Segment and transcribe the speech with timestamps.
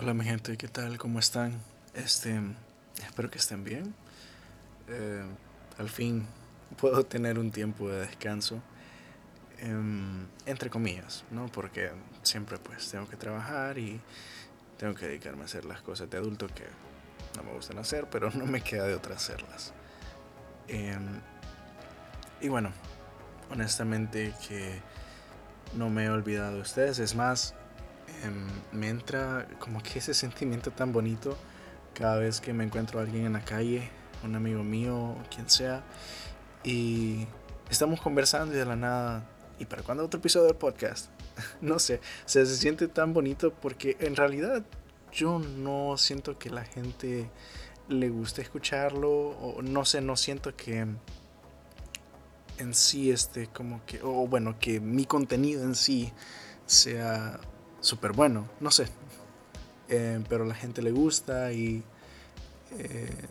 [0.00, 0.96] Hola mi gente, ¿qué tal?
[0.96, 1.60] ¿Cómo están?
[1.92, 2.40] Este,
[3.04, 3.96] espero que estén bien.
[4.86, 5.24] Eh,
[5.76, 6.24] al fin
[6.80, 8.62] puedo tener un tiempo de descanso,
[9.58, 11.48] em, entre comillas, ¿no?
[11.48, 11.90] Porque
[12.22, 14.00] siempre pues tengo que trabajar y
[14.76, 16.68] tengo que dedicarme a hacer las cosas de adulto que
[17.36, 19.74] no me gustan hacer, pero no me queda de otra hacerlas.
[20.68, 21.20] Em,
[22.40, 22.70] y bueno,
[23.50, 24.80] honestamente que
[25.74, 27.56] no me he olvidado de ustedes, es más,
[28.72, 31.36] me entra como que ese sentimiento tan bonito
[31.94, 33.88] cada vez que me encuentro a alguien en la calle,
[34.24, 35.82] un amigo mío, quien sea,
[36.64, 37.26] y
[37.70, 41.10] estamos conversando y de la nada, ¿y para cuándo otro episodio del podcast?
[41.60, 44.64] no sé, se siente tan bonito porque en realidad
[45.12, 47.30] yo no siento que la gente
[47.88, 50.86] le guste escucharlo, o no sé, no siento que
[52.58, 56.12] en sí este como que, o bueno, que mi contenido en sí
[56.66, 57.40] sea
[57.80, 58.88] súper bueno, no sé.
[59.88, 61.82] Eh, pero a la gente le gusta y
[62.78, 63.28] eh,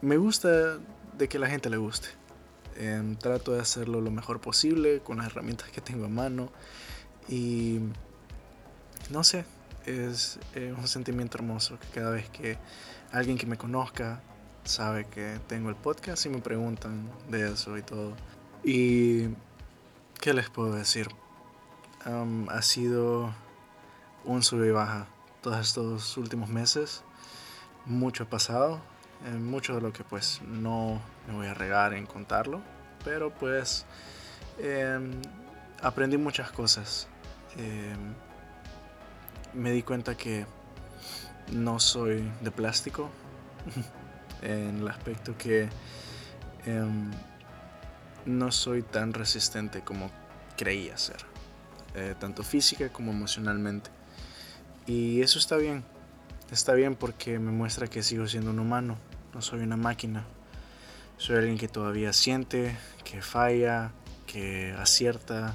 [0.00, 0.78] me gusta
[1.16, 2.08] de que la gente le guste.
[2.76, 6.50] Em, trato de hacerlo lo mejor posible con las herramientas que tengo a mano
[7.28, 7.80] y
[9.10, 9.44] no sé,
[9.84, 12.56] es un sentimiento hermoso que cada vez que
[13.12, 14.22] alguien que me conozca
[14.64, 18.16] sabe que tengo el podcast y me preguntan de eso y todo.
[18.64, 19.28] Y
[20.20, 21.08] ¿qué les puedo decir?
[22.04, 23.32] Ha sido
[24.24, 25.06] un sube y baja
[25.40, 27.02] todos estos últimos meses.
[27.86, 28.80] Mucho ha pasado,
[29.24, 32.60] eh, mucho de lo que pues no me voy a regar en contarlo,
[33.04, 33.86] pero pues
[34.58, 35.12] em,
[35.82, 37.08] aprendí muchas cosas.
[37.56, 38.14] Em,
[39.52, 40.46] me di cuenta que
[41.52, 43.10] no soy de plástico
[44.42, 45.68] en el aspecto que
[46.66, 47.10] em,
[48.26, 50.10] no soy tan resistente como
[50.56, 51.31] creía ser.
[51.94, 53.90] Eh, tanto física como emocionalmente.
[54.86, 55.84] Y eso está bien,
[56.50, 58.96] está bien porque me muestra que sigo siendo un humano,
[59.34, 60.24] no soy una máquina.
[61.18, 63.92] Soy alguien que todavía siente, que falla,
[64.26, 65.54] que acierta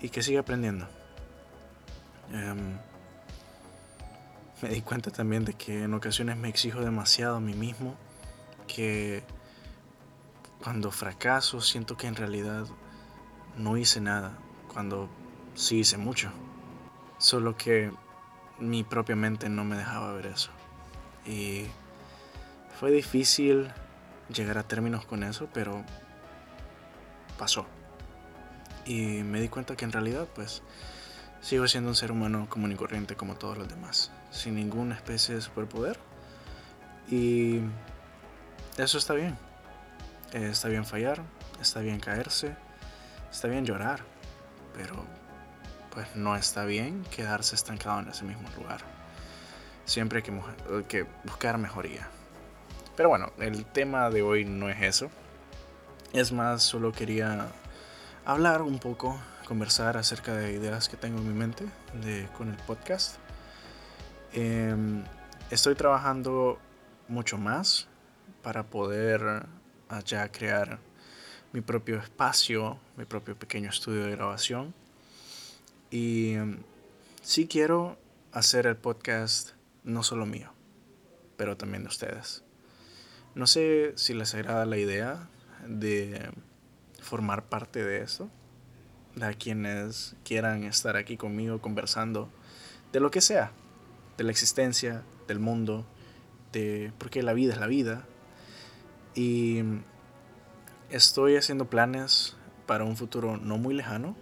[0.00, 0.88] y que sigue aprendiendo.
[2.32, 2.78] Em,
[4.62, 7.96] me di cuenta también de que en ocasiones me exijo demasiado a mí mismo,
[8.68, 9.24] que
[10.62, 12.66] cuando fracaso siento que en realidad
[13.56, 14.38] no hice nada,
[14.72, 15.10] cuando
[15.54, 16.30] sí hice mucho.
[17.18, 17.92] Solo que
[18.58, 20.50] mi propia mente no me dejaba ver eso.
[21.26, 21.66] Y
[22.78, 23.70] fue difícil
[24.34, 25.84] llegar a términos con eso, pero
[27.38, 27.66] pasó.
[28.86, 30.62] Y me di cuenta que en realidad, pues,
[31.40, 35.34] sigo siendo un ser humano común y corriente como todos los demás, sin ninguna especie
[35.34, 35.98] de superpoder.
[37.10, 37.60] Y
[38.76, 39.36] eso está bien.
[40.32, 41.22] está bien fallar,
[41.60, 42.56] está bien caerse,
[43.30, 44.00] está bien llorar,
[44.74, 45.04] pero
[45.92, 48.80] pues no está bien quedarse estancado en ese mismo lugar.
[49.84, 52.08] Siempre hay que, que buscar mejoría.
[52.96, 55.10] Pero bueno, el tema de hoy no es eso.
[56.12, 57.48] Es más, solo quería
[58.24, 61.64] hablar un poco, conversar acerca de ideas que tengo en mi mente
[62.04, 63.16] de, con el podcast.
[64.32, 65.04] Em,
[65.50, 66.58] estoy trabajando
[67.08, 67.88] mucho más
[68.42, 69.46] para poder
[70.04, 70.78] ya crear
[71.52, 74.79] mi propio espacio, mi propio pequeño estudio de grabación
[75.90, 76.62] y mm,
[77.22, 77.98] sí quiero
[78.32, 79.50] hacer el podcast
[79.82, 80.52] no solo mío,
[81.36, 82.44] pero también de ustedes.
[83.34, 85.28] No sé si les agrada la idea
[85.66, 86.30] de
[87.00, 88.30] formar parte de esto,
[89.16, 92.30] de quienes quieran estar aquí conmigo conversando
[92.92, 93.52] de lo que sea,
[94.16, 95.86] de la existencia, del mundo,
[96.52, 98.04] de porque la vida es la vida.
[99.14, 99.82] Y mm,
[100.90, 102.36] estoy haciendo planes
[102.66, 104.16] para un futuro no muy lejano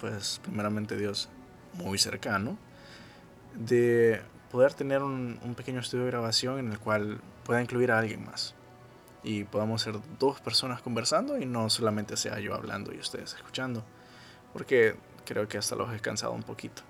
[0.00, 1.28] pues primeramente Dios
[1.74, 2.56] muy cercano,
[3.54, 8.24] de poder tener un, pequeño estudio de grabación en el cual pueda incluir a alguien
[8.24, 8.54] más
[9.22, 13.84] y podamos ser dos personas conversando y no solamente sea yo hablando y ustedes escuchando,
[14.52, 14.96] porque
[15.26, 16.82] creo que hasta los he cansado un poquito.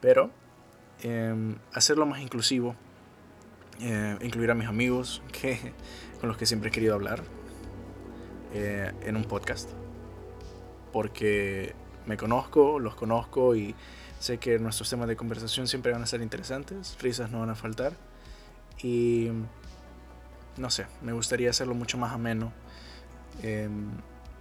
[0.00, 0.30] Pero
[1.02, 2.76] em, hacerlo más inclusivo,
[3.80, 5.58] eh, incluir a mis amigos que,
[6.20, 7.22] con los que siempre he querido hablar
[8.54, 9.70] eh, en un podcast,
[10.92, 11.74] porque
[12.06, 13.74] me conozco, los conozco y
[14.18, 17.54] sé que nuestros temas de conversación siempre van a ser interesantes, risas no van a
[17.54, 17.92] faltar
[18.82, 19.30] y
[20.56, 22.52] no sé, me gustaría hacerlo mucho más ameno.
[23.42, 23.90] Em,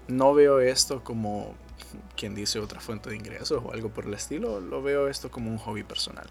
[0.08, 1.56] no veo esto como
[2.16, 5.50] quien dice otra fuente de ingresos o algo por el estilo, lo veo esto como
[5.50, 6.28] un hobby personal,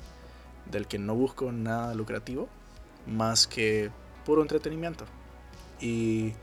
[0.70, 2.48] del que no busco nada lucrativo
[3.06, 3.90] más que
[4.24, 5.04] puro entretenimiento.
[5.80, 6.34] Y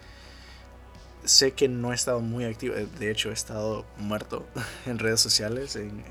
[1.27, 4.45] sé que no he estado muy activo, eh, de hecho he estado muerto
[4.85, 6.03] en redes sociales, en,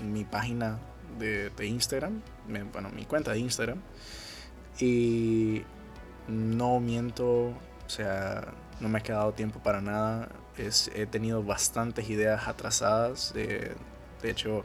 [0.00, 0.78] mi página
[1.18, 2.22] de, de Instagram,
[2.72, 3.80] bueno, mi cuenta de Instagram.
[4.78, 5.62] Y
[6.28, 10.28] no miento, o sea, no me ha quedado tiempo para nada.
[10.56, 13.74] Es, he tenido bastantes ideas atrasadas, de
[14.22, 14.64] hecho,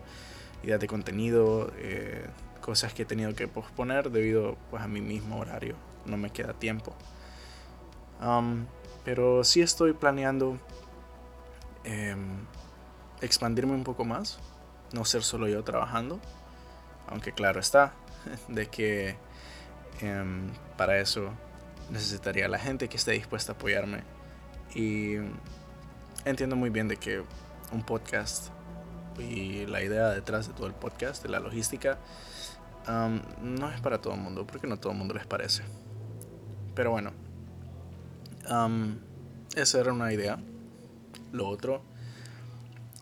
[0.64, 2.26] ideas de contenido, eh,
[2.62, 5.76] cosas que he tenido que posponer debido pues, a mi mismo horario.
[6.06, 6.96] No me queda tiempo.
[9.04, 10.58] Pero sí estoy planeando
[11.84, 12.46] em,
[13.22, 14.40] expandirme un poco más,
[14.94, 16.20] no ser solo yo trabajando,
[17.08, 17.94] aunque claro está,
[18.48, 19.18] de que
[20.02, 21.32] em, para eso
[21.90, 24.04] necesitaría la gente que esté dispuesta a apoyarme.
[24.74, 25.16] Y
[26.26, 27.24] entiendo muy bien de que
[27.72, 28.50] un podcast
[29.20, 32.00] y la idea detrás de todo el podcast, de la logística,
[32.88, 35.64] no es para todo el mundo, porque no todo el mundo les parece.
[36.76, 37.12] Pero bueno,
[38.46, 40.40] esa era una idea.
[41.32, 41.84] Lo otro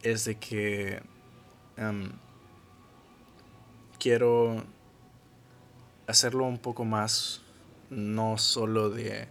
[0.03, 1.01] es de que
[3.99, 4.63] quiero
[6.07, 7.41] hacerlo un poco más,
[7.89, 9.27] no solo de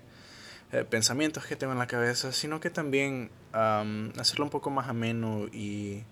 [0.73, 5.47] eh, pensamientos que tengo en la cabeza, sino que también hacerlo un poco más ameno
[5.53, 6.05] y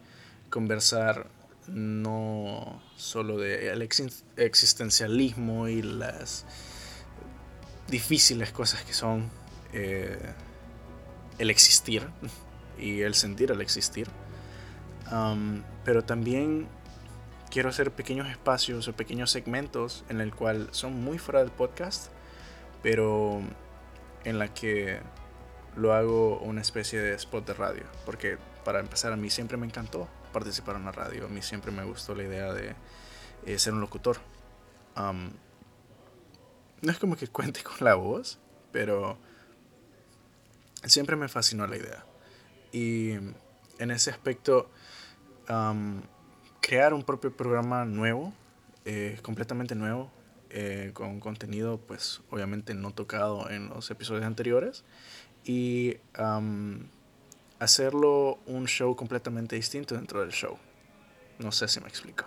[0.50, 1.28] conversar
[1.68, 3.88] no solo de el
[4.36, 6.44] existencialismo y las
[7.88, 9.30] difíciles cosas que son
[9.72, 10.18] eh,
[11.38, 12.08] el existir
[12.78, 14.08] y el sentir al existir,
[15.84, 16.68] pero también
[17.50, 22.10] quiero hacer pequeños espacios o pequeños segmentos en el cual son muy fuera del podcast,
[22.82, 23.40] pero
[24.24, 25.00] en la que
[25.76, 29.66] lo hago una especie de spot de radio, porque para empezar a mí siempre me
[29.66, 31.26] encantó participar en la radio.
[31.26, 32.74] A mí siempre me gustó la idea de
[33.46, 34.18] eh, ser un locutor.
[34.96, 38.38] no es como que cuente con la voz,
[38.72, 39.18] pero
[40.84, 42.04] siempre me fascinó la idea.
[42.72, 43.12] Y
[43.78, 44.70] en ese aspecto,
[46.60, 48.32] crear un propio programa nuevo,
[48.84, 50.10] eh, completamente nuevo,
[50.50, 54.84] eh, con contenido pues obviamente no tocado en los episodios anteriores.
[55.44, 55.96] Y
[57.58, 60.58] hacerlo un show completamente distinto dentro del show.
[61.38, 62.24] No sé si me explico.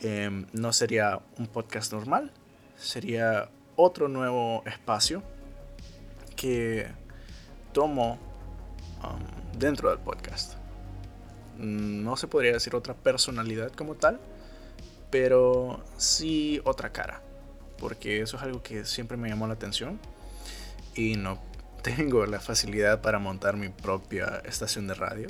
[0.00, 2.32] Em, no sería un podcast normal,
[2.76, 5.22] sería otro nuevo espacio
[6.34, 6.90] que
[7.72, 8.18] tomo
[9.02, 10.54] um, dentro del podcast.
[11.58, 14.18] No se podría decir otra personalidad como tal,
[15.10, 17.22] pero sí otra cara,
[17.78, 20.00] porque eso es algo que siempre me llamó la atención
[20.94, 21.38] y no
[21.82, 25.28] tengo la facilidad para montar mi propia estación de radio,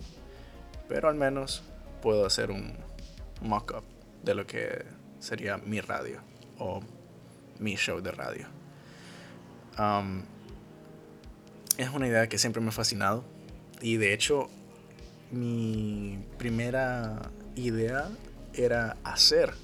[0.88, 1.62] pero al menos
[2.00, 2.74] puedo hacer un
[3.40, 3.84] mock-up
[4.22, 4.84] de lo que
[5.18, 6.20] sería mi radio
[6.58, 6.80] o
[7.58, 8.46] mi show de radio.
[11.78, 13.24] Es una idea que siempre me ha fascinado
[13.80, 14.48] y de hecho
[15.30, 18.08] mi primera idea
[18.54, 19.54] era hacer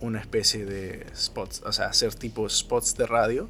[0.00, 3.48] una especie de spots, o sea, hacer tipo spots de radio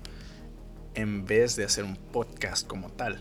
[0.94, 3.19] en vez de hacer un podcast como tal.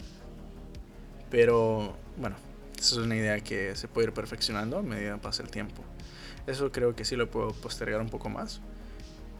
[1.29, 2.35] Pero bueno,
[2.77, 5.83] esa es una idea que se puede ir perfeccionando a medida que pasa el tiempo.
[6.45, 8.61] Eso creo que sí lo puedo postergar un poco más.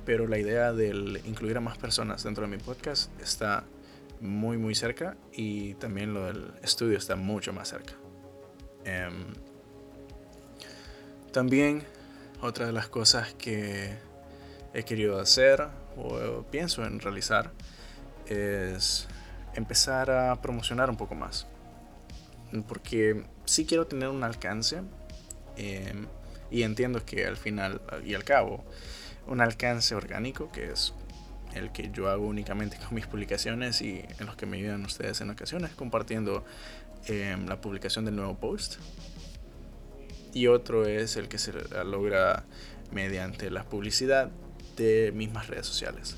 [0.05, 3.63] Pero la idea de incluir a más personas dentro de mi podcast está
[4.23, 7.93] muy muy cerca y también lo del estudio está mucho más cerca.
[8.85, 9.33] Em,
[11.31, 11.83] también
[12.41, 13.97] otra de las cosas que
[14.73, 17.51] he querido hacer o pienso en realizar
[18.25, 19.07] es
[19.55, 21.45] empezar a promocionar un poco más.
[22.67, 24.81] Porque sí quiero tener un alcance
[25.57, 26.07] em,
[26.49, 28.63] y entiendo que al final y al cabo
[29.27, 30.93] un alcance orgánico que es
[31.55, 35.21] el que yo hago únicamente con mis publicaciones y en los que me ayudan ustedes
[35.21, 36.43] en ocasiones compartiendo
[37.05, 38.75] em, la publicación del nuevo post.
[40.33, 41.53] Y otro es el que se
[41.85, 42.43] logra
[42.91, 44.31] mediante la publicidad
[44.75, 46.17] de mismas redes sociales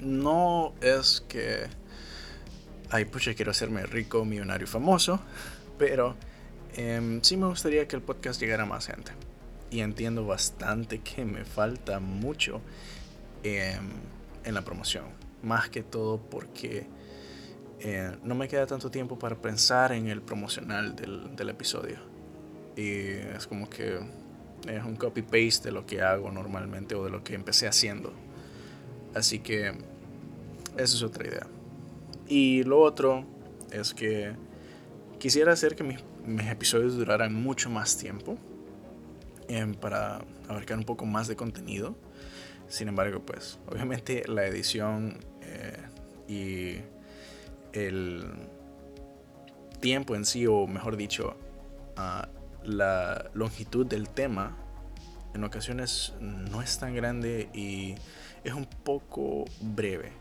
[0.00, 1.66] no es que,
[2.90, 5.20] ay, pucha, quiero hacerme rico, millonario, famoso,
[5.78, 6.16] pero
[6.74, 9.12] em, sí me gustaría que el podcast llegara a más gente.
[9.70, 12.60] Y entiendo bastante que me falta mucho
[13.42, 13.88] em,
[14.44, 15.04] en la promoción.
[15.42, 16.86] Más que todo porque
[17.80, 21.98] eh, no me queda tanto tiempo para pensar en el promocional del, del episodio.
[22.76, 22.90] Y
[23.36, 23.98] es como que
[24.68, 28.12] es un copy-paste de lo que hago normalmente o de lo que empecé haciendo.
[29.14, 29.68] Así que
[30.76, 31.46] esa es otra idea.
[32.28, 33.24] Y lo otro
[33.72, 34.32] es que
[35.18, 36.00] quisiera hacer que mis,
[36.48, 38.36] episodios duraran mucho más tiempo
[39.48, 41.96] em, para abarcar un poco más de contenido.
[42.70, 45.76] Sin embargo, pues obviamente la edición eh,
[46.28, 46.76] y
[47.76, 48.24] el
[49.80, 51.36] tiempo en sí, o mejor dicho,
[51.96, 52.28] ah,
[52.62, 54.56] la longitud del tema
[55.34, 57.96] en ocasiones no es tan grande y
[58.44, 60.12] es un poco breve.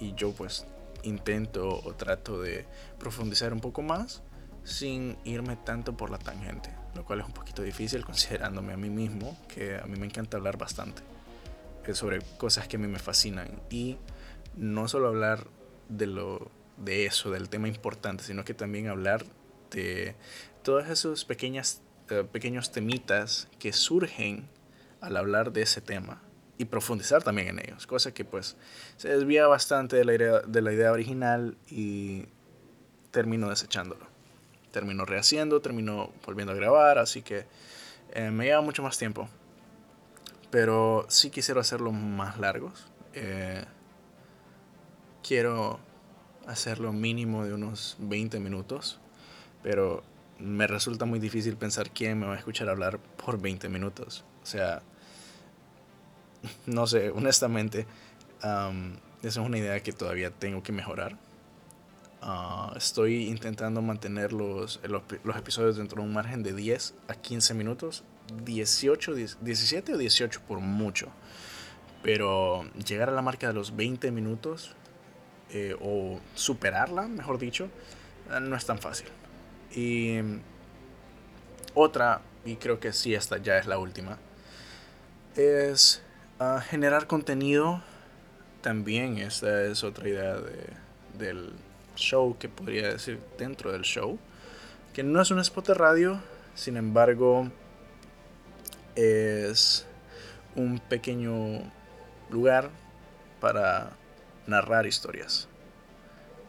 [0.00, 0.66] Y yo pues
[1.04, 2.66] intento o trato de
[2.98, 4.24] profundizar un poco más
[4.64, 8.90] sin irme tanto por la tangente, lo cual es un poquito difícil considerándome a mí
[8.90, 11.13] mismo, que a mí me encanta hablar bastante
[11.86, 13.98] eh, sobre cosas que a mí me fascinan y
[14.56, 15.46] no solo hablar
[15.88, 19.24] de lo de eso, del tema importante, sino que también hablar
[19.70, 20.16] de
[20.62, 24.48] todos esos pequeñas, eh, pequeños temitas que surgen
[25.00, 26.22] al hablar de ese tema
[26.56, 28.56] y profundizar también en ellos, cosa que pues
[28.96, 32.26] se desvía bastante de la idea, de la idea original y
[33.10, 34.06] termino desechándolo.
[34.72, 37.46] Termino rehaciendo, termino volviendo a grabar, así que
[38.12, 39.28] eh, me lleva mucho más tiempo.
[40.54, 42.86] Pero sí quisiera hacerlo más largos.
[43.12, 43.64] Eh,
[45.20, 45.80] quiero
[46.46, 49.00] hacerlo mínimo de unos 20 minutos,
[49.64, 50.04] pero
[50.38, 54.24] me resulta muy difícil pensar quién me va a escuchar hablar por 20 minutos.
[54.44, 54.82] O sea,
[56.66, 57.88] no sé, honestamente,
[58.38, 58.70] esa
[59.22, 61.18] es una idea que todavía tengo que mejorar.
[62.22, 67.54] Ah, estoy intentando mantener los, los, episodios dentro de un margen de 10 a 15
[67.54, 68.04] minutos,
[68.44, 71.08] 18, 17 o 18 por mucho.
[72.02, 74.74] Pero llegar a la marca de los 20 minutos
[75.50, 77.70] eh, o superarla, mejor dicho,
[78.30, 79.08] eh, no es tan fácil.
[79.74, 80.18] Y
[81.74, 84.18] otra, y creo que sí, esta ya es la última,
[85.36, 86.02] es
[86.38, 87.82] ah, generar contenido.
[88.60, 90.66] También esta es otra idea de,
[91.18, 91.52] del
[91.96, 94.18] show que podría decir dentro del show.
[94.92, 96.20] Que no es un spot de radio,
[96.54, 97.50] sin embargo,
[98.96, 99.86] es
[100.56, 101.62] un pequeño
[102.30, 102.70] lugar
[103.40, 103.92] para
[104.46, 105.48] narrar historias.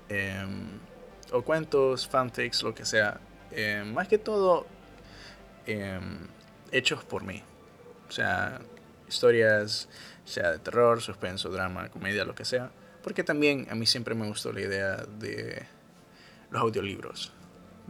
[0.09, 0.79] Em,
[1.31, 3.19] o cuentos, fanfics, lo que sea.
[3.51, 4.65] Em, más que todo
[5.65, 6.27] em,
[6.71, 7.41] hechos por mí.
[8.07, 8.61] O sea,
[9.07, 9.89] historias,
[10.25, 12.71] sea de terror, suspenso, drama, comedia, lo que sea.
[13.03, 15.65] Porque también a mí siempre me gustó la idea de
[16.51, 17.31] los audiolibros.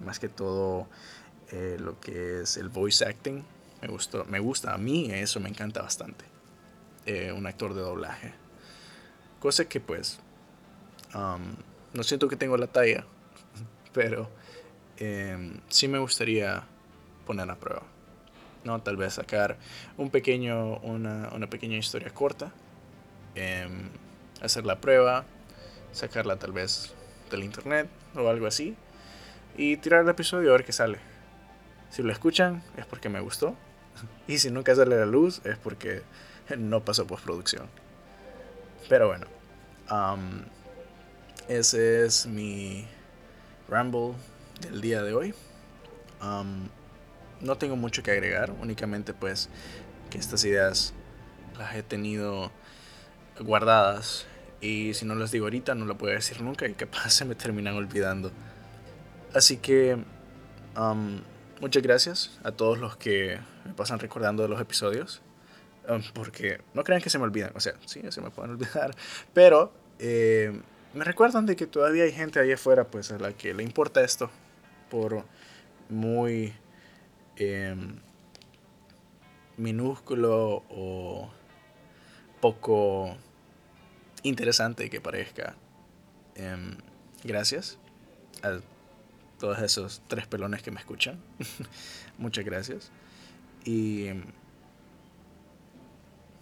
[0.04, 0.88] Más que todo
[1.52, 3.46] eh, lo que es el voice acting.
[3.86, 6.26] Me, gustó, me gusta, a mí eso me encanta bastante.
[7.06, 8.34] Eh, un actor de doblaje.
[9.40, 10.20] Cosa que pues
[11.94, 13.06] no siento que tengo la talla,
[13.94, 14.28] pero
[14.98, 16.64] em, sí me gustaría
[17.28, 17.84] poner a prueba.
[18.64, 18.82] ¿no?
[18.82, 19.56] Tal vez sacar
[19.98, 22.52] un pequeño, una, una pequeña historia corta,
[23.36, 23.90] em,
[24.42, 25.26] hacer la prueba,
[25.92, 26.92] sacarla tal vez
[27.30, 28.76] del internet o algo así,
[29.56, 30.98] y tirar el episodio a ver qué sale.
[31.92, 33.56] Si lo escuchan es porque me gustó,
[34.28, 36.04] y si nunca sale la luz es porque
[36.58, 37.68] no pasó postproducción.
[38.88, 39.26] Pero bueno,
[41.48, 42.88] ese es mi
[43.68, 44.14] ramble
[44.62, 45.34] del día de hoy.
[47.42, 49.50] no tengo mucho que agregar, únicamente pues
[50.10, 50.94] que estas ideas
[51.58, 52.52] las he tenido
[53.40, 54.26] guardadas
[54.62, 57.36] y si no las digo ahorita no lo puedo decir nunca y capaz se me
[57.36, 58.32] terminan olvidando.
[59.34, 59.98] Así que
[61.62, 65.22] muchas gracias a todos los que me pasan recordando los episodios.
[66.14, 68.96] porque no crean que se me olvidan, o sea, sí, se me pueden olvidar,
[69.34, 70.62] pero eh,
[70.94, 74.02] me recuerdan de que todavía hay gente ahí afuera pues a la que le importa
[74.02, 74.32] esto
[74.90, 75.26] por
[75.90, 76.54] muy
[77.36, 78.00] em,
[79.58, 81.30] minúsculo o
[82.42, 83.18] poco
[84.24, 85.56] interesante que parezca.
[86.36, 86.78] Em,
[87.24, 87.78] gracias
[88.42, 88.60] a
[89.40, 91.20] todos esos tres pelones que me escuchan.
[92.18, 92.92] Muchas gracias.
[93.64, 94.10] Y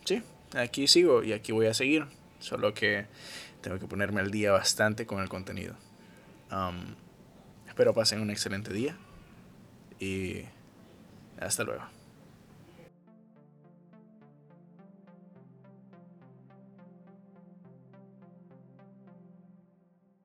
[0.05, 0.21] sí,
[0.55, 2.05] aquí sigo y aquí voy a seguir.
[2.39, 3.05] Solo que
[3.61, 5.75] tengo que ponerme al día bastante con el contenido.
[6.51, 6.95] Um,
[7.67, 8.97] espero pasen un excelente día
[9.99, 10.43] y
[11.39, 11.83] hasta luego.